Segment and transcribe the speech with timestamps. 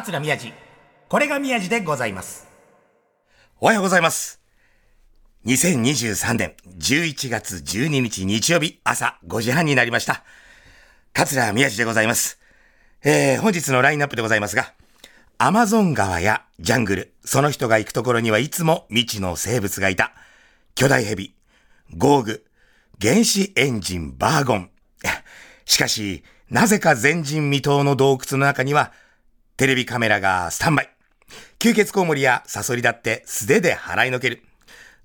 [0.00, 0.54] 桂宮治。
[1.10, 2.48] これが宮治でございます。
[3.60, 4.40] おはようございます。
[5.44, 10.24] 2023年11月12日日曜日朝5時半になりました。
[11.12, 12.38] 桂宮治でございます。
[13.04, 14.72] えー、本日のラインナップでございますが、
[15.36, 20.12] アマゾン川やジャングル、その人が行くところにはいつも未知の生物がいた。
[20.74, 21.34] 巨大ヘビ、
[21.94, 22.46] ゴーグ、
[23.02, 24.70] 原子エンジンバーゴン。
[25.66, 28.92] しかし、なぜか前人未到の洞窟の中には、
[29.60, 30.88] テレビカメラがスタンバイ。
[31.58, 34.42] 吸血コウモリやサソリだって素手で払いのける。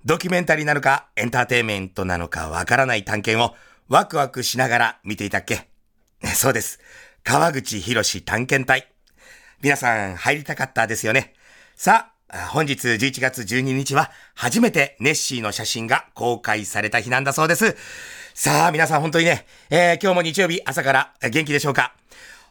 [0.06, 3.54] ドキュメンタリーなのかエンターテインメントなのかわからない探検を
[3.90, 5.68] ワクワクしながら見ていたっけ
[6.34, 6.80] そうです。
[7.26, 8.88] 川口博士探検隊。
[9.62, 11.34] 皆さん入りたかったですよね。
[11.76, 17.76] さあ、本日11月12日は初めてネッシーの写真が公開された日なんだそうです。
[18.34, 21.94] さあ、皆さん本当にね、えー今日も日曜日朝から元気でしょうか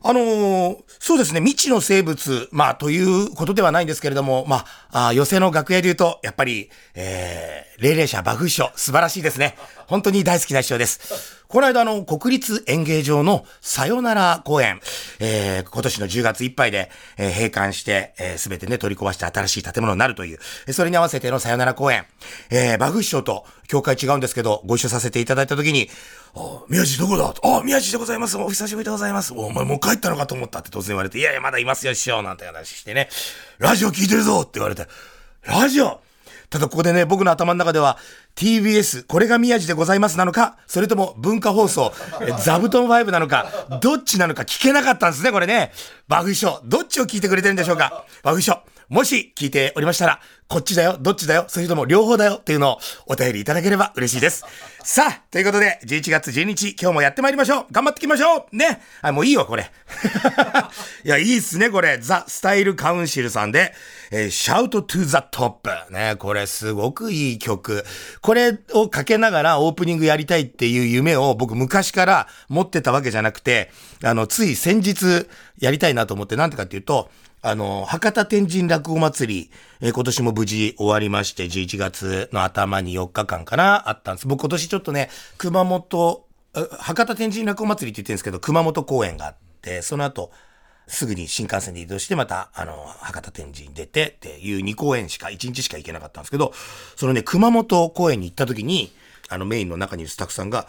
[0.07, 9.55] あのーそうですね、未知の生物、まあ、ということではないんですけれども、まあ、あ寄席の楽屋で言うと、やっぱり、えー、霊霊者馬風師匠、素晴らしいですね。
[9.87, 11.44] 本当に大好きな師匠です。
[11.55, 14.81] この間、あの、国立演芸場のさよなら公演、
[15.21, 22.07] えー、今年の10月いっぱいで、えー閉館して、えー、全てね、取り壊して新しい建物になるという、えそれに合わせてのさよなら公演、
[22.51, 25.89] えー、バフ師匠と、教会違うんですけど、ご一緒させていただいたときに、
[26.35, 27.33] あ、宮地どこだ？
[27.45, 28.37] あ、宮地でございます。
[28.37, 29.33] お久しぶりでございます。
[29.33, 33.09] お前もう帰ったのかと思ったって突然言われて、いやいや、まだいますよ、師匠、なんて話してね。
[33.59, 34.89] ラジオ聞いてるぞって言われて、
[35.47, 36.01] ラジオ？
[36.55, 37.99] ただここでね、僕の頭の中では、
[38.37, 45.73] TBS、これが宮地でございますなのか、それとも文化放送、え座布団5なのか、どっちなのか聞けなかったんですね、これね。
[46.07, 48.05] バフ師匠、どっちを聞いてくれてるんでしょうか。
[48.23, 54.45] バフ師匠、もし聞いておりましたら、こっちだよ、どっちだよ、それとも両方だよっていうのをお便りいただければ嬉しいです。
[54.85, 57.67] さあ、ということで、11月12日、今日もやってまいりましょう。
[57.73, 58.83] 頑張っていきましょうね。
[59.01, 59.71] あ、もういいわ、これ。
[61.03, 61.99] いや、いいっすね、これ。
[61.99, 63.75] ザ・スタイル・カウンシルさんで、
[64.11, 65.91] えー、Shout to the Top。
[65.91, 67.85] ね、これすごくいい曲。
[68.21, 73.73] これをかけながらオープニングやりたいっていう夢を僕昔から持ってたわけじゃなくて、
[74.03, 75.27] あの、つい先日
[75.59, 77.11] やりたいなと思って、なんてかっていうと、
[77.47, 79.51] あの、博多天神落語祭り、
[79.83, 84.27] えー今年も無事終わりまして、11月の頭に4日間かな、あったんです。
[84.27, 90.33] 僕今年ちょっとね、熊本、博多天神落語祭りって言ってるんですけど、熊本公演があって、その後、
[90.87, 96.55] すぐに新幹線で移動して、また、あの、博多天神に出てっていう2公演しか、1日しか行けなかったんですけど、
[96.97, 98.91] そのね、熊本公演に行った時に、
[99.29, 100.67] あの、メインの中にいるスタッフさんが、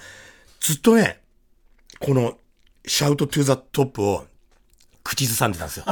[0.60, 1.22] ずっとね、
[2.02, 2.38] この、
[2.86, 4.26] Shout to the Top を
[5.06, 5.86] 口ずさんでたんですよ。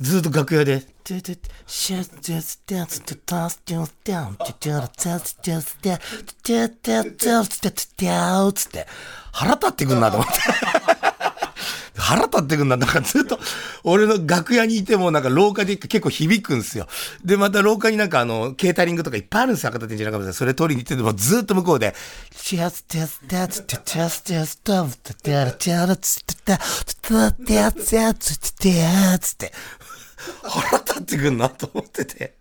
[0.00, 5.98] ずっと楽屋で、ててシュシュステンステタステンステンテテラテステンステ
[6.42, 8.08] テテテステテテ
[8.48, 8.86] ウつって
[9.32, 11.13] 腹立ってくんなと思って。
[12.04, 12.76] 腹立ってくんな。
[12.76, 13.38] なんかずっと、
[13.82, 16.86] 俺の楽屋にいてもなんか廊下で結構響くんですよ。
[17.24, 19.72] で、また廊下になんかあの、ケータリングとかいっぱいあるんですよ。
[19.72, 21.94] 博多天神中村それ取りに行っててもずっと向こうで、
[22.36, 26.58] シュステステステテステステテテラテラツテテテ
[26.92, 28.14] テテテテ
[29.18, 29.52] つって
[30.42, 32.34] 腹立ってくんなと思ってて。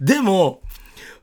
[0.00, 0.62] でも、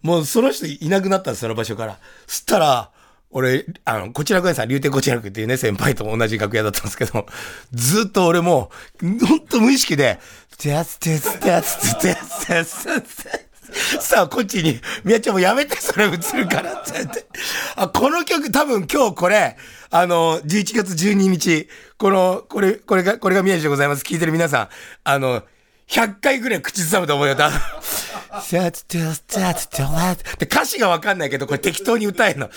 [0.02, 2.00] もうその人いなくなったんです、その場所から。
[2.28, 2.93] そしたら、
[3.34, 7.26] 俺、あの、こちらごやさん、竜亭こちらくっていうね、先輩と同じ楽屋だったんですけど、
[7.74, 8.72] ずっと俺も、
[9.02, 10.20] ほんと無意識で、
[10.58, 13.54] テステステステテステス
[14.00, 17.26] さあ、こっちに、みやちゃんもやめて、それ映るからって言って。
[17.76, 19.58] あ、この曲多分今日これ、
[19.90, 21.68] あの、11月12日、
[21.98, 24.04] この、これ、これが、これが宮地でございます。
[24.04, 24.70] 聞いてる皆さん、
[25.04, 25.42] あの、
[25.88, 27.36] 100回ぐらい口ずさむと思うよ。
[27.36, 27.60] 多分
[30.46, 32.50] 歌詞がわかんないけど、これ適当に歌えるの。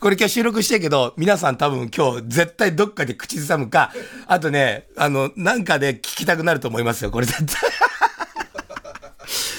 [0.00, 3.92] これ今日収録してるけど、皆さん多分今日絶対どっかで口ずさむか、
[4.26, 7.70] あとね、あの、なんかで聞きたくなると思いますよ、これ絶対。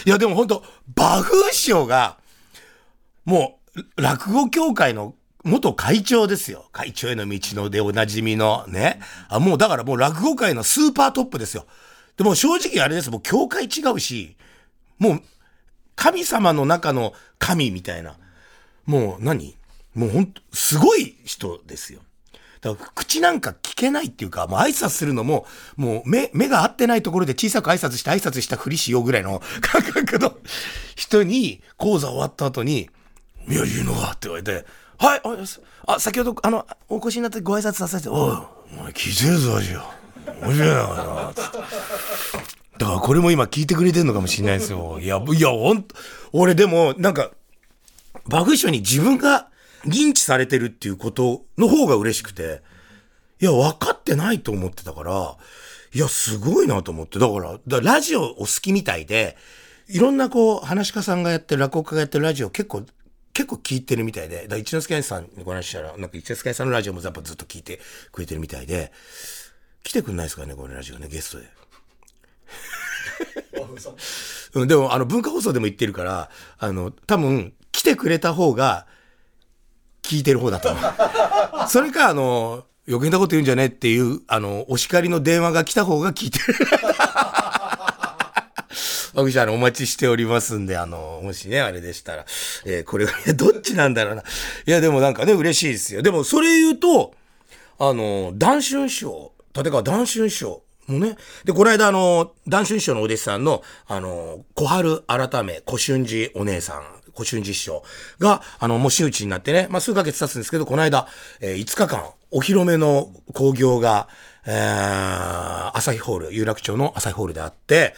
[0.05, 0.63] いや、でも本当
[0.95, 2.17] バフ師匠が、
[3.23, 6.69] もう、落語協会の元会長ですよ。
[6.71, 8.99] 会長への道のでおなじみのね。
[9.27, 11.65] あ、もうだからもう落語界のスーパートップですよ。
[12.17, 13.09] でも正直あれです。
[13.09, 14.35] もう協会違うし、
[14.99, 15.21] もう、
[15.95, 18.17] 神様の中の神みたいな。
[18.85, 19.57] もう何？
[19.95, 22.01] もうほんと、すごい人ですよ。
[22.61, 30.37] だから口なんか聞けないっていうか、もう挨拶するのも、もう目、目が合ってないところで小さく挨拶して挨拶したふりしようぐらいの 感覚の
[30.95, 32.89] 人に、講座終わった後に、
[33.47, 34.65] 宮城のがって言われて、
[35.01, 38.17] はい、あ、あ先ほど、あの、お越しになってご挨拶させて、おい、
[38.77, 39.83] お前聞いてるぞ、味よ。
[40.43, 41.57] 面白いな、つって。
[42.77, 44.99] だからこれも今聞いてくれてるのかもしれないですよ。
[45.01, 45.85] いや、いや、ほん、
[46.33, 47.31] 俺でも、なんか、
[48.27, 49.47] バグ書に自分が
[49.85, 52.61] 認知されてるっていうことの方が嬉しくて、
[53.39, 55.35] いや、分かってないと思ってたから、
[55.93, 57.17] いや、すごいなと思って。
[57.17, 59.35] だから、だからラジオお好きみたいで、
[59.89, 62.83] いろんなこう、話し家さんがやってる、落語家がやってるラジオ結構、
[63.33, 67.79] 結構聞いてるみたいで、だから一之輔兄さんにご話ししたら、なんか一之輔兄さんのラジオもやっぱずっと聞いて
[68.11, 68.91] くれてるみたいで、
[69.83, 71.49] 来てくんないですかね、このラジオね、ゲストで。
[74.53, 78.85] うん、でも、あの、文化放送でも言ってるから、あの、多分、来てくれた方が、
[80.01, 80.83] 聞いてる方だと思う。
[81.69, 86.55] それか、あの、余計なこと言うんじゃねえっていう、あの、お叱りの電話が来た方が聞いてる。
[89.13, 92.25] 僕じゃあ、お待ちしておりますんで、あの、もしね、あれでしたら、
[92.65, 94.21] えーこれが、 どっちなんだろうな。
[94.21, 96.01] いや、でもなんかね、嬉しいですよ。
[96.01, 97.13] でも、それ言うと、
[97.79, 106.83] あの、談春師匠、立川談春師匠もね、で、この間、あの、談春師匠のお弟子さんの、あの、小春改め、小春寺お姉さん、
[107.13, 107.83] 小春寺師匠
[108.19, 111.07] が、あの、もう真打ちになってね、まあ、数ヶ月経つんですけど、この間、
[111.41, 114.07] えー5日間、お披露目の興行が、
[114.45, 117.93] えー、朝日ホール、有楽町の朝日ホールであって、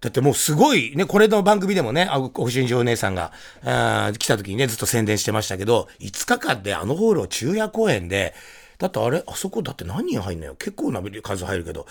[0.00, 3.32] だってもうすごい、ね、これの番組でもね、あご主人お姉さんが、
[3.64, 8.34] あ来た時にね、ずっと宣伝してましたけど、5日間であのホールを昼夜公演で、
[8.78, 10.54] だってあれ、あそこだって何人入んのよ。
[10.54, 11.86] 結構な数入るけど。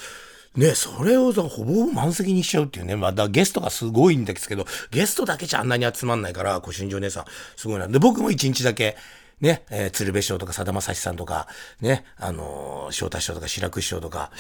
[0.56, 2.96] ね、それをさほぼ満席にしちゃうっていうね。
[2.96, 7.26] まあ、だゲストがすごいんですけど、ゲストだけじゃあんなに集まんないから、ご主人お姉さん、
[7.58, 7.88] すごいな。
[7.88, 8.96] で、僕も1日だけ、
[9.42, 11.48] ね、えー鶴瓶師匠とかさだまさしさんとか、
[11.82, 14.32] ね、あのー翔太師匠とか志らく師匠とか、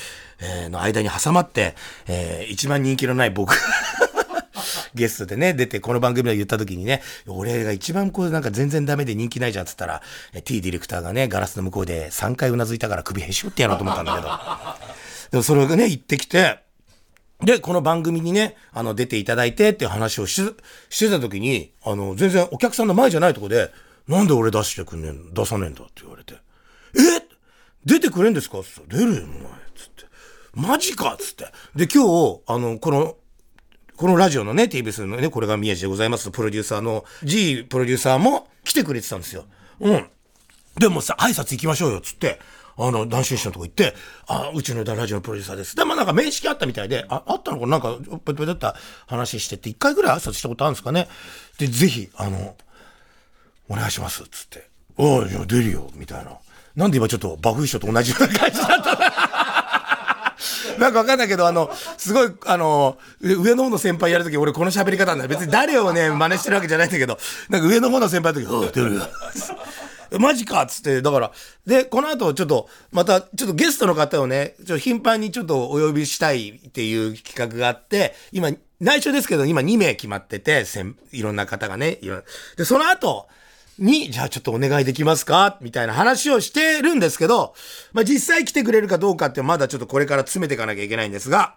[0.42, 1.75] えーの間に挟まって、
[2.07, 3.56] えー一番人気のない僕、
[4.95, 10.01] ゲストでね、出て、この番組で言った時にね、俺が一番こう、なんか全然ダメで人気ないじゃんっつったら、
[10.45, 14.30] T ディレクターがね、ガラスの向こうで3回うなずいたから首へし折ってやろうと思ったんだけど。
[15.31, 16.59] でもそれがね、言ってきて、
[17.44, 20.41] で、この番組にね、あの、出ていただいてっていう話をし
[20.89, 23.71] してた時に、あの、全然お客さんの前じゃないとこで、
[24.07, 26.39] なんで俺出してくんねん、出さねえんだって言われて、え？
[27.85, 28.61] 出てくれんですか？
[28.63, 29.41] つって、出るよ、お前。
[29.75, 30.05] つって。
[30.53, 31.17] マジか？
[31.19, 31.45] つって。
[31.75, 33.15] で、今日、あの、この、
[33.95, 39.45] このラジオのね、TBS のね、これが宮地でございますプロデューサーの G プロデューサーも来てくれてたんですよ。
[39.79, 40.07] うん。
[40.79, 42.39] でもさ、挨拶行きましょうよ、つって。
[42.77, 43.93] あの、男子師のとこ行って、
[44.27, 45.77] あ、うちのラジオのプロデューサーです。
[45.77, 47.77] で、まあなんか面識あったみたいで、あ、あったのかな？
[47.77, 48.75] んか、ぺぺだった
[49.07, 51.07] 話してって、一回ぐらい挨拶したことあるんですかね？
[51.57, 52.57] で、ぜひ、あの、
[53.69, 54.69] お願いします、つって。
[54.97, 56.31] おい、じゃ出るよ、みたいな。
[56.75, 59.15] なんで今ちょっと、バフ師匠と同じような感じだった
[60.79, 65.27] なんかわかんないけど、あの、すごい、あの、上の方の先輩やるとき、俺この喋り方なんだ。
[65.27, 67.17] 別に誰をね、真似してるわけじゃないんだけど、
[67.50, 69.07] なんか上の方の先輩のとき、おい、出るよ。
[70.19, 71.31] マジかっつって、だから、
[71.65, 80.65] で、この後ちょっと、また、ちょっとゲストの方をね、ちょっと頻繁にちょっとお呼びしたいっていう企画があって、今、内緒ですけど、今2名決まってて、
[81.12, 82.21] いろんな方がね、いろ
[82.57, 83.27] で、その後、
[83.80, 85.57] に、じゃあちょっとお願いできますか？
[85.62, 87.54] みたいな話をしてるんですけど、
[87.94, 91.56] まあ、実際来てくれるかどうかってまだちょっとこれから詰めていかなきゃいけないんですが、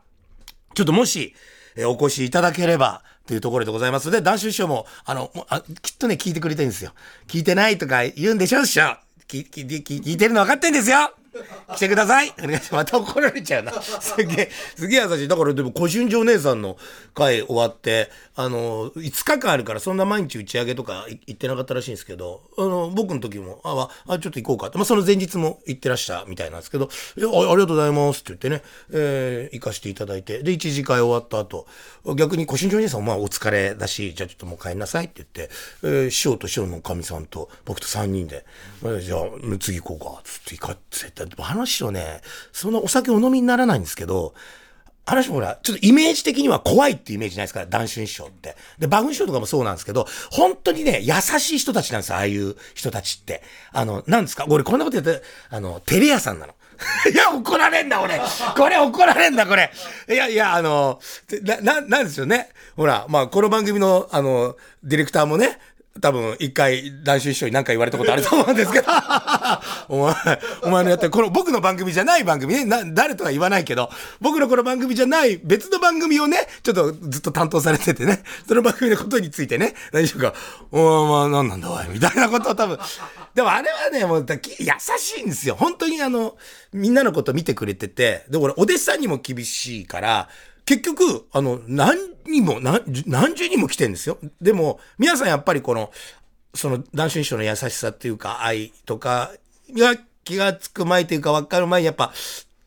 [0.74, 1.34] ちょっともし、
[1.76, 6.92] えお越しいただければ、というところでございますので、男子師匠も、あの、あきっとね、聞いてくれてるんですよ。
[7.26, 8.96] 聞いてないとか言うんでしょ、師匠。
[9.28, 11.12] 聞聞聞いてるの分かってんですよ
[11.74, 12.72] 来てくださいます。
[12.74, 13.72] また怒られちゃうな。
[13.82, 15.28] すげえ、すげえ優しい。
[15.28, 16.76] だからでも、小春城姉さんの
[17.14, 31.66] 会終わって、あの、5日間あるから、そんな毎日打ち上げとか行ってなかったらしいんですけど、あの、僕の時も、あ、あちょっと行こうかって、まあ、その前日も行ってらしゃみたいなんですけど、いやあありがとうございますって言ってね、えー行かしていただいて、で、一次会終わった後、
[32.16, 38.44] 逆に小春城姉さんまあお疲れだし、じゃあちょっともう帰んなさいって言って、えー師匠と師匠のおかみさんと僕と3人で、
[39.00, 39.20] じゃあ
[39.58, 40.80] 次行こうか、つって行かって
[41.16, 42.20] 言って、話をね、
[42.52, 44.34] そんなお酒お飲みにならないんですけど、
[45.06, 48.56] 話もほら、ちょっとイメージ的には怖いってイメージないですか、談春師匠って。
[48.78, 53.42] で、馬群師匠とかもそうなんですけど、本当にね、優しい人たちなんですよ、ああいう人たちって。
[53.72, 54.44] あの、なんですか？
[54.48, 56.54] 俺こんなこと言って、あの、テレ屋さんなの。
[57.10, 58.20] いや、怒られんだ、俺。
[58.56, 59.72] これ怒られんだ、これ。
[60.08, 61.00] いや、いや、あの、
[61.42, 62.50] な、な、なんですよね。
[62.76, 65.58] ほら、まあ、この番組の、あの、ディレクターもね、
[66.00, 68.86] 多分、一回、男子師匠に何か言われたことあると思うんですけど、
[69.88, 70.14] お前、
[70.62, 73.90] お前のやってる、この僕の番組じゃない番組ね、な、誰とは言わないけど、
[74.20, 80.34] 僕のこの番組じゃない別の番組をね、ちょっとずっと担当されててね、その番組のことについてね、何しようか、
[80.70, 82.78] お前、まあ、何なんだおい、みたいなことを多分、
[83.34, 85.56] でもあれはね、もう、だき優しいんですよ。
[85.56, 86.36] 本当にあの、
[86.72, 90.28] みんなのこと見てくれてて、で、俺、お弟子さんにも厳しいから、
[90.68, 91.96] 結局、あの、何
[92.26, 94.18] 人も、何何十人も来てんですよ。
[94.38, 95.90] でも、皆さんやっぱりこの、
[96.52, 99.32] その、男子師匠の優しさっていうか、愛とか
[99.72, 102.12] が気がつく前というか分かる前にやっぱ、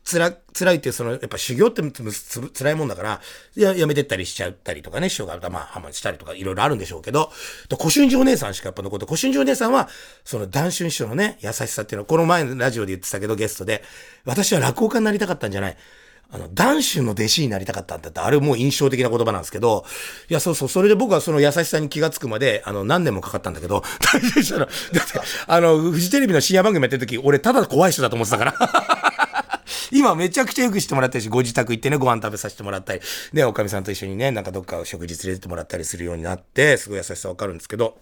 [0.02, 3.20] つら、辛いっていう、その、やっぱ修行ってつつ辛いもんだから、
[3.54, 7.30] や、やめてったりしちゃったりとかね、師匠が、まあ、ハマしたりとか、いろいろあるんでしょうけど、
[7.68, 9.88] で古春寺お姉さんしかやっぱ残って、古春寺お姉さんは、
[10.24, 13.84] その、談春師匠のね、優しさっていうのは、この前のラジオで言ってたけど、ゲストで、
[14.24, 15.76] 私は落語家になりたかったんじゃない。
[16.32, 19.84] あの、男子の弟子になりたかったんだって、あれもう印象的な言葉なんですけど、
[20.30, 28.54] いや、そうそう、それで僕はその優しさに気がつくまで、あの、何年もかかったんだけど、 大丈夫したら、だって、あの、フジテレビの深夜番組やってる時、俺ただ怖い人だと思ってたから。
[29.92, 33.00] 今めちゃくちゃよくしてもらったりし、ご自宅行ってね、ご飯食べさせてもらったり、
[33.34, 37.98] で、おかみさんと一緒にね、なんかどっか食事連れてってもらったりするようになって、すごい優しさわかるんですけど、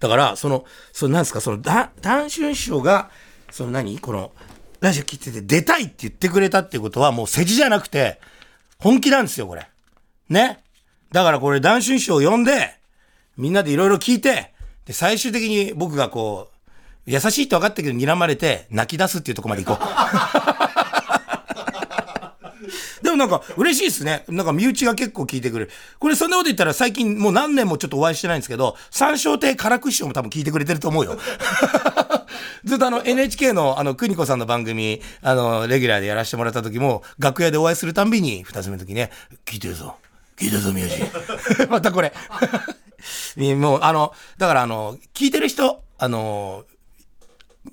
[0.00, 3.10] だから、その、そのなんですか、その、だ、談春師匠が、
[3.50, 3.98] その何？
[3.98, 4.32] この、
[4.80, 8.18] ラジオ聞いてて出たいって言ってくれたっていうことはもう世辞じゃなくて、
[8.78, 9.68] 本気なんですよ、これ。
[10.28, 10.60] ね。
[11.12, 12.78] だからこれ、男春師匠を呼んで、
[13.36, 14.54] みんなでいろいろ聞いて、
[14.86, 16.50] で、最終的に僕がこ
[17.06, 20.49] う、優しいって分かったけど睨まれて、泣き出すっていうとこまで行こう。
[23.20, 24.24] なんか嬉しいですね。
[24.28, 25.70] なんか身内が結構聞いてくれる。
[25.98, 31.18] これそんなこと言ったら最近もう何年もちょっとお会いしてないんですけど、三笑亭唐久師匠も多分聞いてくれてると思うよ。
[32.64, 39.10] ずっとあの NHK のあの邦子さんの番組、あの、レギュラーでやらせてもらった時も、楽屋でお会いするたんびに、二つ目の時ね、
[39.44, 39.96] 聞いてるぞ。
[40.36, 41.02] 聞いてるぞ、宮治。
[41.68, 42.12] またこれ。
[43.56, 46.64] もう、あの、だからあの、聞いてる人、あの、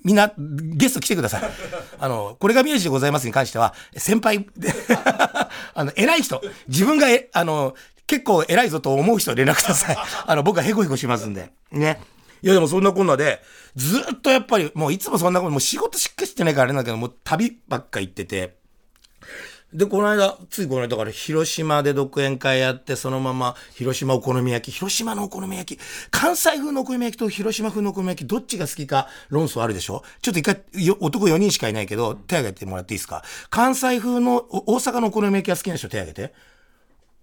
[0.03, 1.41] みんな、ゲスト来てください。
[2.00, 4.48] あの、これが宮治でございますに関しては、先輩、
[5.74, 7.75] あの、偉い人、自分が、あの、
[8.06, 9.98] 結構偉いぞと思う人連絡ください。
[10.25, 11.51] あの、僕はヘコヘコしますんで。
[11.72, 12.01] ね。
[12.41, 13.41] いやでもそんなこんなで、
[13.75, 18.56] ずっとやっぱり、もういつもそんなこと、もう仕事しっかりしてないからあれなんだけど、もう旅ばっか行ってて、
[19.74, 30.03] で、この間、ついこの間から広島で独演会やって、そのまま広島お好み焼き、広島のお好み焼き、関西風のお好み焼きと広島風のお好み焼き、どっちが好きか論争あるでしょ？
[30.21, 30.63] ちょっと一回、
[31.01, 33.24] 男4人しかいないけど、手挙げてもらっていいですか？
[33.50, 36.33] 関西風の、大阪のお好み焼きが好きな人手挙げて。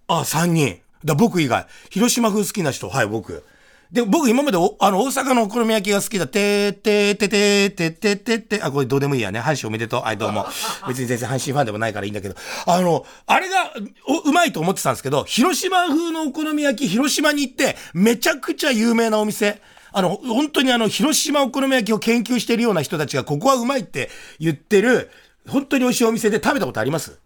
[0.07, 0.81] あ、3人。
[1.03, 1.65] だ、僕以外。
[1.89, 3.43] 広島風好きな人、はい、僕。
[3.91, 6.27] で、僕今までお、あの、大阪のお好み焼きが好きだ。
[6.27, 9.39] てーてーてーてーてーてーてーあ、これどうでもいいやね。
[9.39, 10.01] 阪神おめでとう。
[10.01, 10.45] はい、どうも。
[10.87, 12.35] 別に全然阪神ファンでもないからいいんだけど。
[12.65, 13.73] あの、あれが
[14.07, 19.61] おうまいと思ってたんですけど、広島風のお好み焼き、広島に行って、めちゃくちゃ有名なお店。
[19.93, 25.09] あの、本当にあの、広島お好み焼きを研究しているような人たちが、ここはうまいって言ってる、
[25.47, 27.19] 本当に美味しいお店で食べたことあります？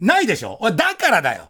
[0.00, 0.58] ないでしょ？
[0.76, 1.48] だからだよ。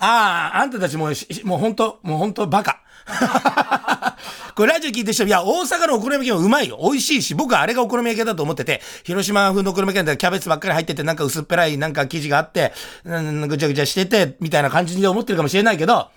[0.00, 1.10] ああ、あんたたちも、
[1.44, 2.80] もう本当もう本当バカ。
[4.54, 6.78] これラジオ聞いてる人、いや、大阪のお好み焼きもうまいよ。
[6.82, 12.72] 美味しいし、僕はあれがお好み焼きだと思ってて、広島風のお好み焼きだったらキャベツばっかり入ってて、なんか薄っぺらい、なんか生地があって、
[13.04, 16.08] ぐちゃぐちゃしてて、みたいな感じで思ってるかもしれないけど、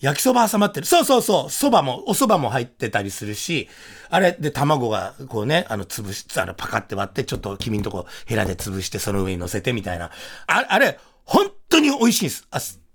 [0.00, 0.86] 焼きそば挟まってる。
[0.86, 1.44] そうそうそう。
[1.46, 3.68] 蕎麦も、お蕎麦も入ってたりするし、
[4.10, 10.12] あれで卵が、こうね、あの、潰し、あの、パカって割って、ちょっと君んとこ、ヘラで潰して、その上に乗せてみたいな。
[10.46, 12.87] ああれ、本当に美味しいんです。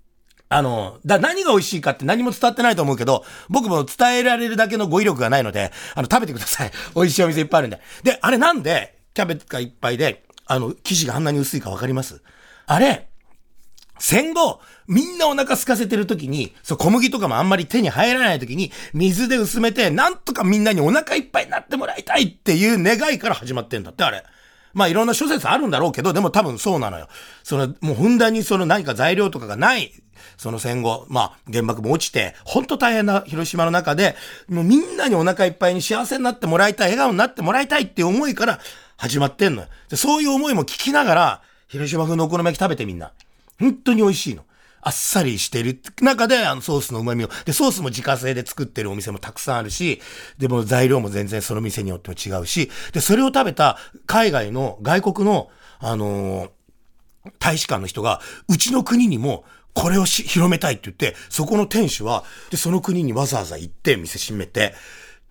[0.54, 6.72] あの、だ何が美味しいかって何も伝わってないと思うけど、僕も伝えられるだけの語彙力がないので、あの、食べてください。
[6.96, 7.80] 美味しいお店いっぱいあるんで。
[8.04, 12.22] で、あれなんで、キャベツがいっぱいで、あの、生地があんなに薄いかわかります？
[12.66, 13.08] あれ、
[14.00, 24.24] 戦後、みんなお腹空かせてる時に、そう、小麦とかもあんまり手に入らない時に、水で薄めて、なんとかみんなにお腹いっぱいになってもらいたいっていう願いから始まってんだって、あれ。
[24.74, 27.08] まあいろんな諸説あるんだろうけど、でも多分そうなのよ。
[27.44, 29.92] その、もうふんだんにその何か材料とかがない、
[30.38, 34.16] その戦後、まあ原爆も落ちて、ほんと大変な広島の中で、
[34.50, 38.60] もうみんなにお腹いっぱいに幸せになってもらいたい、笑顔になってもらいたいっていう思いから
[38.98, 39.68] 始まってんのよ。
[39.90, 43.12] でそういう思いも聞きながら、広島風のお好み焼き食べてみんな。
[43.60, 44.44] 本当に美味しいの。
[44.84, 47.30] あっさりしてる中で、あのソースの旨味を。
[47.46, 50.02] で、ソースも自家製で作ってるお店もたくさんあるし、
[50.38, 55.50] でも材料も全然その店によっても違うし、で、それを食べた海外の、外国の、
[55.80, 56.50] あのー
[57.40, 64.74] 大使館の人が、うちの国にも、これをし広めたいって言って、そこの店主は、で、その国にわざわざ行って、店閉めて、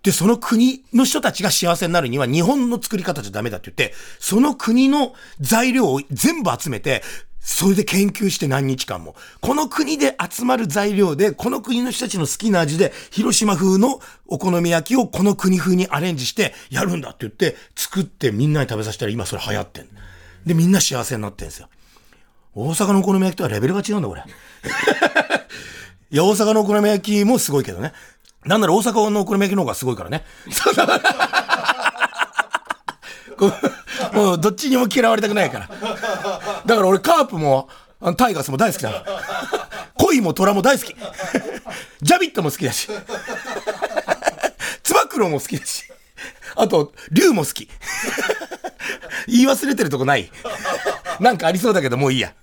[0.01, 7.03] で、その国の人たちが幸せになるには、日本の作り方じゃダメだって言って、その国の材料を全部集めて、
[7.43, 9.15] それで研究して何日間も。
[9.41, 19.89] この国で集まる材料で、この国の人たちの好きな味で、広島風のお好み焼きをこの国風にアレンジしてやるんだって言って、作ってみんなに食べさせたら今それ流行ってん
[20.45, 21.67] で、みんな幸せになってんですよ。
[22.55, 24.23] 大阪のお好み焼きとはレベルが違うんだ、これ。
[26.11, 27.91] いや、大阪のお好み焼きもすごいけどね。
[28.45, 30.23] なんなら大阪のお好み焼きの方がすごいからね。
[34.13, 35.67] もうどっちにも嫌われたくないから。
[35.67, 37.69] だから俺カープも、
[38.17, 38.97] タイガースも大好きだの。
[39.95, 40.95] 恋も虎も大好き。
[42.01, 42.89] ジャビットも好きだし。
[44.83, 45.85] つば九郎も好きだし。
[46.55, 47.69] あと、竜も好き。
[49.27, 50.29] 言い忘れてるとこない
[51.19, 52.33] なんかありそうだけど、もういいや。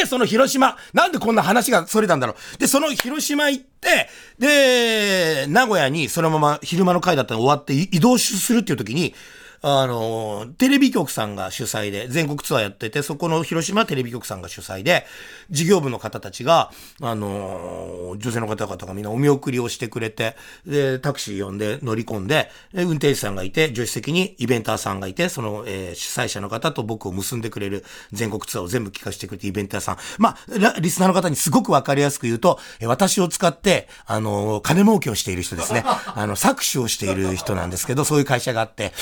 [0.00, 2.58] で、その広島、なんでこんな話がそれたんだろう。
[2.58, 9.14] で、その広島行って、で、名古屋にそのまま昼間の会だったの終わって移動するっていう時に、
[9.62, 15.06] あの、テレビ局さんが主催で、全国ツアーやってて、そこの広島テレビ局さんが主催で、
[15.50, 16.70] 事業部の方たちが、
[17.02, 20.36] あの、女性の方々がみんなお見送りをしてくれて、
[20.66, 29.98] で、タクシー呼んで乗り込んで、で運転手さんがいて、助手席にイベンターさんがいて、その、えー主催者の方と僕を結んでくれる全国ツアーを全部聞かせてくれてイベンターさん。
[30.18, 35.82] まあ、リスナーの方にすごくわかりやすく言うと、私を使って、あの、金儲けをしている人ですね。
[35.84, 38.92] あの、搾取をしている人なんですけど、そういう会社があって、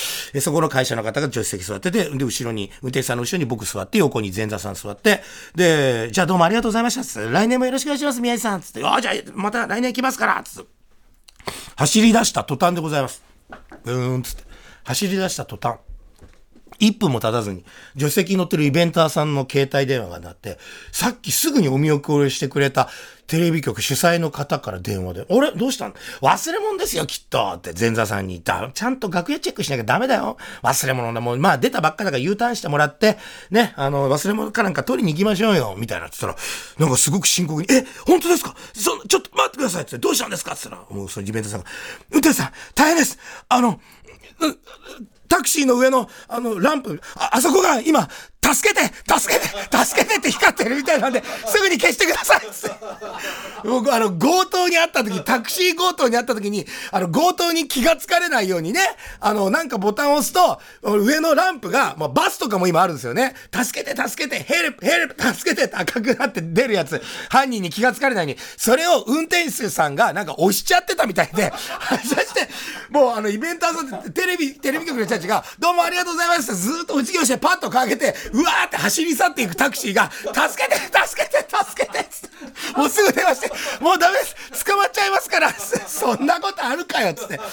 [0.49, 5.21] そこの会社の方が助手席座ってて、で、後ろに、運転手さんの後ろに僕座って、横に前座さん座って、
[5.55, 7.05] で、じゃあどうもありがとうございました。
[7.05, 8.63] つって来年もよろしくお願いします、宮治さん。
[8.63, 10.43] つって、ああ、じゃあまた来年来ますから。
[10.43, 10.71] つって。
[11.77, 13.23] 走り出した途端でございます。
[13.85, 14.45] うーん、つって。
[14.85, 15.81] 走り出した途端。
[16.81, 20.59] 1分も経たずに、助手席に乗ってるイベンターさんの携帯電話が鳴って、
[20.93, 22.89] さっきすぐにお見送りしてくれた
[23.27, 25.53] テレビ局主催の方から電話で、あれ？
[25.53, 25.93] どうしたん？
[26.23, 27.53] 忘れ物ですよ、きっと。
[27.57, 28.71] って前座さんに言った。
[28.73, 30.39] ちゃんと楽屋チェックしなきゃダメだよ。
[30.63, 33.19] 忘れ物でもう、まあ出たばっかだから U ターンしてもらって、
[33.51, 38.55] ね、あの、忘れ物かなんか取りに行きましょうよ、みたいなって言ったら、なんかすごく深刻に、え、本当ですか？
[38.73, 40.53] そちょっと待ってくださいって、どうしたんですか？
[40.53, 41.67] って言ったら、もうそのイベンターさんが、
[42.13, 43.19] 運転手さん、大変です。
[43.51, 43.79] あの、
[45.29, 48.09] タクシーの上の、あの、ランプ、あ、あそこが今、
[48.55, 48.83] 助けて
[49.19, 49.47] 助けて
[49.85, 52.71] 助けてって光ってるみたいなんで、すぐに消してくださいっって。
[53.65, 58.81] 僕、あの、強盗にあった時、タクシー強盗にあった時に、あの、強盗に気がつかれないようにね、
[59.21, 63.35] あの、なんかボタンを押すと、上のランプが、まあ、バスとかも今あるんですよね。
[63.53, 71.53] 助けて助けてヘルプヘルプ助けてって赤くなって出るやつ、犯人に気がつかれないように、それを運転手さんがなんか押しちゃってたみたいで、
[72.05, 72.49] そして、
[72.91, 82.79] もうあの、イベンターさんってテレビ、テレビ局の人たちが、どうもありがとうございますってずっと打ち際してパッとかけて、うわーって走り去っていくタクシーが、助けて助けて助けてっつって。
[82.79, 84.65] もうすぐ電話して、もうダメです。
[84.65, 85.53] 捕まっちゃいますから。
[85.53, 87.11] そんなことあるかよ。
[87.11, 87.39] っつって。
[87.39, 87.45] こ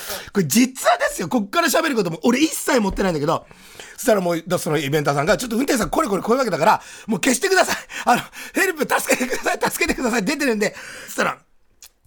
[0.42, 3.48] れ実はですよ、こっから喋ることも、俺一切持ってないんだけど、
[3.96, 7.77] そしたらもう、そのイベンターさんが、ちょっと運転手さんこれこれこういうわけだから、もう消してください。
[8.05, 8.22] あの、
[8.53, 10.75] ヘルプ助けてください、助けてください、出てるんで。
[11.05, 11.40] そしたら、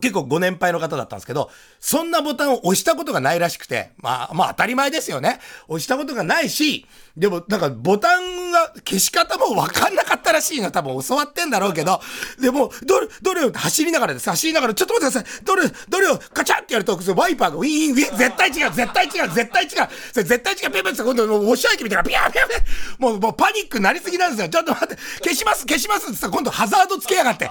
[0.00, 1.50] 結構ご年配の方だったんですけど、
[1.80, 5.40] そんなボタンを押したことがないらしくて、まあ、まあ当たり前ですよね。
[5.66, 6.86] 押したことがないし、
[7.18, 10.70] でもなんかボタンが消し方もわかんなかったらしいの。
[10.70, 12.00] 多分教わってんだろうけど、
[12.40, 14.30] でも、どれ、どれを走りながらです。
[14.30, 15.44] 走りながら、ちょっと待ってください。
[15.44, 19.70] どれ、どれをカチャってやると、ワイパーがウィーン、ウィーン、絶対違う、絶対違う、絶対違う、
[20.12, 22.62] それ絶対違う、ペペって今度、もうウォッシャー液みたいな、ピャーピャーピャー
[22.98, 24.48] もう、もうパニックなりすぎなんですよ。
[24.48, 27.50] ちょっと待って、消します、消しますって言ったら今度ハザードつけやがって。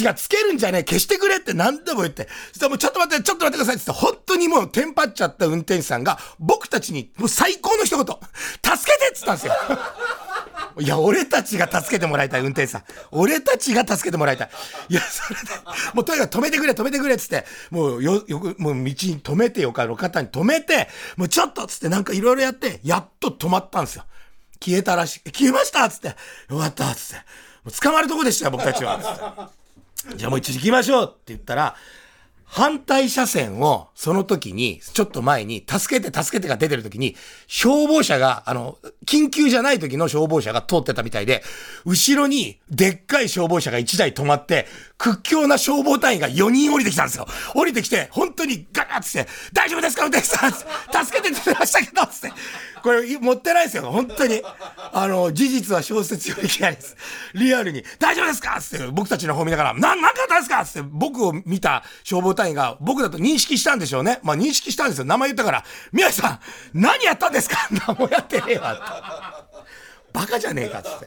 [0.00, 2.28] 違う、つけるんじゃねえ、消してくれって何でも言って。
[2.48, 9.52] そしたらもうちょっと待って、ちょっと待ってくださいって言って、本当にもうテンパっちゃった運転手さんが、僕たちにもう最高の一言、助けてって言ったんですよ。
[10.78, 12.84] いや、俺たちが助けてもらいたい、運転手さん。
[13.10, 14.50] 俺たちが助けてもらいたい。
[14.88, 15.46] いや、それで、
[15.92, 24.04] もうとにかく止めてくれ、止めてくれつって、もうよ、よく、もう道に止めてよかの方に止めて、もうちょっとつってなんかいろいろやって、やっと止まったんですよ。
[24.64, 25.30] 消えたらしい。
[25.30, 26.08] 消えましたつって。
[26.48, 27.14] よかったつって。
[27.16, 27.22] も
[27.66, 29.50] う捕まるとこでしたよ、僕たちは。
[30.16, 31.76] じゃあもう一時行きましょうって言ったら、
[32.44, 37.14] 反対車線を、その時に、ちょっと前に、助けて助けてが出てる時に、
[37.46, 41.44] 消防車が、あの、緊急じゃない時の消防車が通ってたみたいで、
[41.84, 44.66] 後ろに、でっかい消防車が1台止まって、
[44.98, 47.28] 屈強な消防隊員が4人降りてきたんですよ。
[47.54, 50.02] 降りてきて、本当にガガッつって、大丈夫ですか？
[50.02, 50.66] 運転手さん助
[51.20, 52.32] けてってましたけどつって。
[52.82, 53.84] これ、持ってないですよ。
[53.84, 54.42] 本当に。
[54.92, 56.96] あの、事実は小説より嫌いです。
[57.34, 58.58] リアルに、大丈夫ですか？
[58.58, 60.62] って、僕たちの方見ながら、な、なんかあったんですか？
[60.62, 64.20] って、僕を見た消防隊員が、僕だと認識したんでしょうね。
[64.22, 65.04] まあ、認識したんですよ。
[65.04, 66.40] 名前言ったから、宮治さん、
[66.74, 67.56] 何やったんですか？
[67.86, 68.82] 何もやってねえわって。
[70.12, 71.06] バカじゃねえかつって。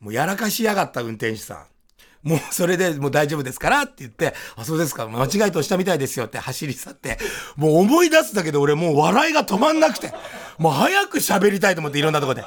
[0.00, 1.66] もうやらかしやがった運転手さん。
[2.22, 3.82] もうそれでもう大丈夫ですから？
[3.82, 7.18] って言って、あ、そうですか、間違いとしたみたいですよって走り去って、
[7.56, 10.12] もう思い出すだけで俺もう笑いが止まんなくて、
[10.58, 12.44] もう早く喋りたいと思っていろんなとこで。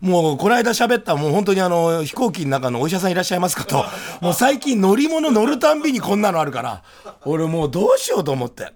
[0.00, 3.86] もうこの間喋ったもう本当にあの飛行機の中のお医者さんいらっしゃいますかと、
[4.20, 6.82] もう最近乗り物乗るたんびにこんなのあるから、
[7.24, 8.72] 俺もうどうしようと思って。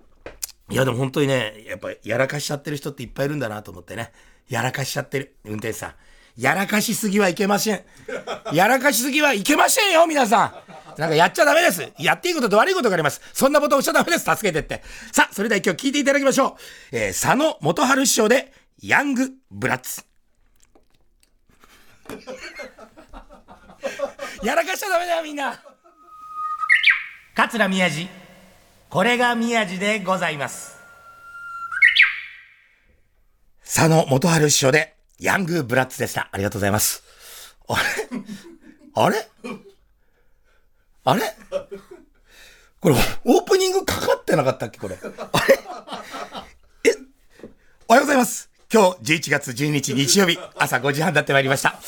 [0.70, 4.12] いやでも本当にね、やっぱやらかしちゃってる人っていっぱいいるんだなと思ってね。
[4.48, 5.94] やらかしちゃってる、運転手さん。
[6.36, 7.80] やらかしすぎはいけません。
[8.52, 10.62] やらかしすぎはいけませんよ、皆さ
[10.96, 11.00] ん。
[11.00, 11.90] なんかやっちゃダメです。
[11.98, 13.20] やっていいことと悪いことがあります。
[13.32, 14.24] そんなことをしゃダメです。
[14.24, 14.82] 助けてって。
[15.10, 16.56] さあ、それでは今日聞いていただきましょ
[16.92, 16.96] う。
[16.96, 18.52] えー、佐野元春師匠で、
[18.82, 20.04] ヤングブラッツ。
[24.42, 25.60] やらかしちゃダメだよ、みんな。
[27.34, 28.08] 桂宮治
[28.90, 30.78] これが宮治でございます
[33.62, 36.30] 佐野元春師匠で、ヤングブラッツでした。
[36.32, 37.04] ありがとうございます。
[37.68, 37.82] あれ？
[38.94, 39.28] あれ？
[41.04, 41.22] あれ？
[42.80, 44.78] これ、オープニングかかってなかったっけ？
[44.78, 44.96] これ。
[44.96, 46.90] あれ？
[46.90, 46.96] え？
[47.88, 48.50] おはようございます。
[48.72, 51.78] 今日11月12日日曜日、朝5時半になってまいりました。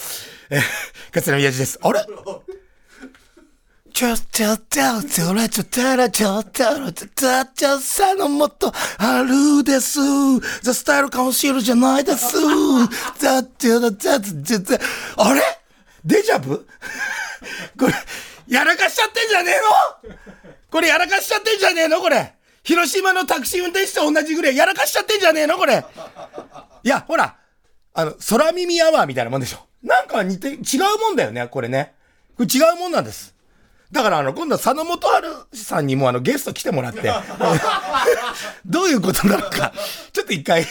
[0.50, 0.60] えー、
[1.12, 1.78] 桂宮治です。
[1.82, 2.04] あれ？
[4.00, 10.00] ちょっとととらちょたらちょたらちょたちょさのもっとあるです。
[10.62, 12.34] ザスタイルカウンシルじゃないです。
[13.18, 14.78] ザちょだザザザ
[15.18, 15.42] あれ
[16.02, 16.66] デジャブ
[17.78, 17.92] これ、
[18.48, 20.10] やらかしちゃってんじゃねえの
[20.70, 22.32] これやらかしちゃってんじゃねえのこれ。
[22.62, 25.84] 広島のタクシー運転手と同じぐらいやらかしちゃってんじゃねえのこれ。
[26.84, 27.36] いや、ほら、
[27.92, 29.58] あの、空耳アワーみたいなもんでしょ。
[29.82, 30.56] なんか似て、違
[30.96, 31.92] うもんだよね、これね。
[32.38, 33.38] これ違うもんなんです。
[33.92, 37.12] だから、あの、今度は佐野元春さんにもあの、ゲスト来てもらって、
[38.64, 39.72] どういうことなのか、
[40.12, 40.64] ちょっと一回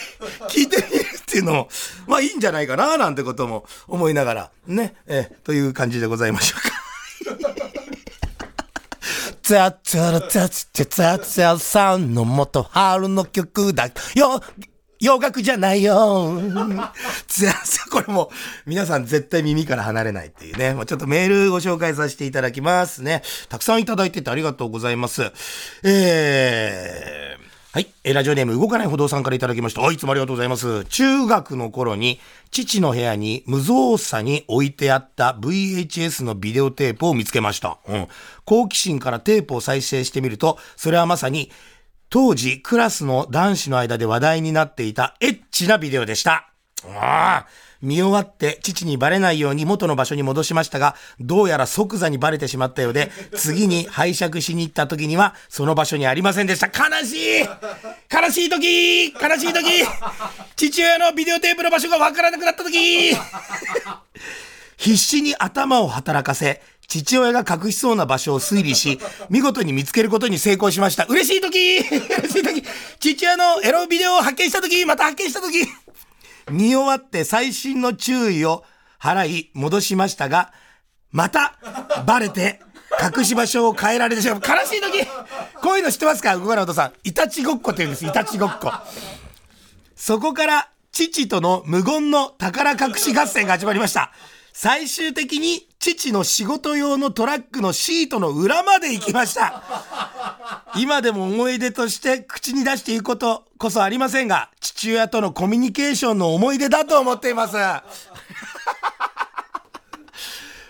[0.48, 1.68] 聞いてみるっていうのも、
[2.06, 6.80] まあいいんじゃないかな、なんてことも思いながら、ね、えという感じでございましょうか。
[9.42, 14.40] ザザラザザザザさんのもと春の曲だよ
[15.00, 16.38] 洋楽じゃないよ。
[17.90, 18.30] これも、
[18.66, 20.76] 皆さん絶対耳から離れないっていうね。
[20.86, 23.22] ちょっとメールご紹介させていただきますね。
[23.48, 25.32] たくさんいただいててありがとうございます。
[25.82, 27.86] えー、はい。
[28.04, 29.86] えラジオネーム動かない歩道さんからいただきました。
[29.86, 30.84] あいつもありがとうございます。
[30.86, 37.78] 中学の頃に、父の部屋に無造作に置いてあった VHS のビデオテープを見つけました。
[37.88, 38.08] うん。
[38.44, 41.50] 好奇心からテープを再生してみると、それはまさに、
[42.10, 46.50] 当時クラスの男子の間で話題になっていたエッチなビデオでした。
[46.84, 47.46] ああ、
[47.80, 56.66] 見終わって父にバレないように元の場所に戻しましたが、どうやら即座にバレてしまったようで、次に拝借しに行った時には、その場所にありませんでした。
[56.66, 57.46] 悲しい
[58.12, 59.66] 悲しい時悲しい時
[60.56, 63.14] 父親のビデオテープの場所がわからなくなった時
[64.76, 68.98] 必死に頭を働かせ、父親が隠しそうな場所を推理し、
[69.30, 71.04] 見事に見つけることに成功しました。
[71.06, 71.78] 嬉しい時
[72.18, 72.62] 嬉しい時
[72.98, 75.66] 父親のエロビデオを発見した時また発見した時
[76.50, 78.64] 見終わって最新の注意を
[79.00, 80.52] 払い戻しましたが、
[81.12, 81.54] また
[82.06, 82.60] バレて
[83.16, 84.40] 隠し場所を変えられてしまう。
[84.40, 85.06] 悲しい時
[85.62, 86.36] こういうの知ってますか？
[86.36, 86.92] 動かないお父さん。
[87.04, 88.04] いたちごっこって言うんです。
[88.04, 88.72] いたちごっこ。
[89.94, 94.12] そこから父との無言の宝隠し合戦が始まりました。
[94.52, 99.62] 最終的に父の仕事用のトラックのシートの裏まで行きました。
[100.76, 107.56] 今でも思い出として口に出していくことこそありませんが、父親とのコミュニケーションの思い出だと思っています。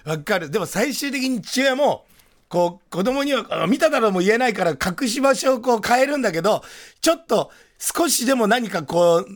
[0.04, 0.50] わかる。
[0.50, 2.06] でも最終的に父親も、
[2.48, 6.64] こう、子供には、見ただろうも言えないから隠し場所をこう変えるんだけど、
[7.00, 9.26] ちょっと少しでも何かこう、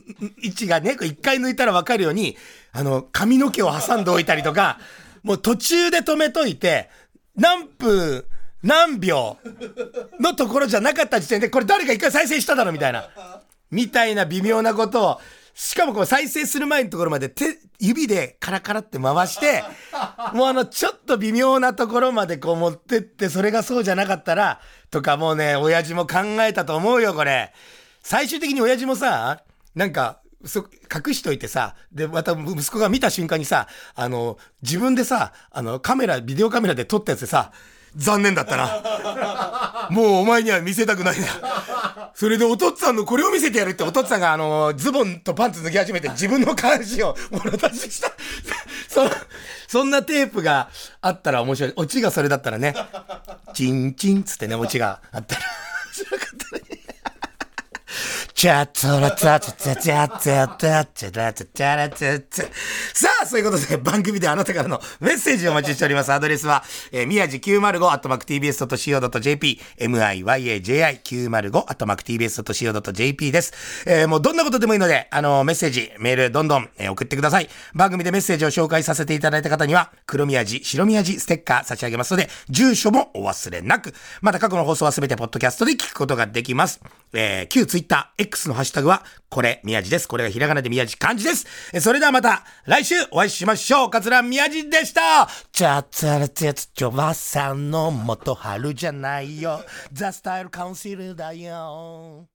[0.41, 2.35] 位置がね、一回抜いたらわかるように、
[2.75, 4.79] あの、髪の毛を挟んでおいたりとか、
[5.23, 6.89] もう途中で止めといて、
[7.35, 8.25] 何分、
[8.63, 9.37] 何秒
[10.19, 13.09] のところじゃなかった時点で、これ誰か一回再生しただろみたいな。
[13.71, 15.21] みたいな微妙なことを、
[15.53, 19.63] しかもこう再生する前のところまで手、指でカラカラって回して、
[20.33, 24.59] もうあの、ちょっと微妙なところまでこう持ってって、それがそうじゃなかったら、
[24.91, 27.53] とかもうね、親父も考えたと思うよ、これ。
[28.03, 29.43] 最終的に親父もさ、
[29.75, 37.51] なんか、隠しといてさ、で、また息子が見た瞬間にさ、あの、自分でさ、あの、カメラ、ビデオカメラで撮ったやつでさ、
[37.95, 39.87] 残念だったな。
[39.89, 42.11] もうお前には見せたくないんだ。
[42.13, 48.11] それでお父っつぁんのこれを見せてやるってお父っつぁんがあの、ズボンとパンツ脱ぎ始めて自分の下半身を もろ出しした。
[48.89, 49.09] そ、
[49.67, 50.69] そんなテープが
[51.01, 51.73] あったら面白い。
[51.75, 52.75] オチがそれだったらね、
[53.53, 56.44] チンチンつってね、オチがあったら面白かったね。
[58.45, 62.51] チャットラチャチャチャチャチャチャチャラチャチャラチャチャ
[62.93, 66.13] さあ、そういうことで番組であなたからのメッセージをお待ちしております。
[66.13, 73.83] アドレスは、えー、宮地905、アットマーク tbs.co.jp、miyaji905、アットマーク tbs.co.jp です。
[73.87, 77.49] えーもうどんなことでもいいので、あの、メッセージ、メール、どんどん、えー送ってください。
[77.73, 83.95] 番組でメッセージを紹介させていただいた方には、黒宮地、白宮地ステッカー差し上げますので、住所もお忘れなく。
[84.21, 86.79] また過去の放送はすべてポッドキャストで聞くことができます。
[87.11, 90.07] えー、旧ツイッター、X のハッシュタグは、これ、宮地です。
[90.07, 91.45] これがひらがなで宮地漢字です。
[91.73, 93.89] えそれではまた、来週お会いしましょう。
[93.89, 102.27] 桂宮地でしたチャチャラチャチャばさんの元春じゃないよザスタイルカウンシルだよ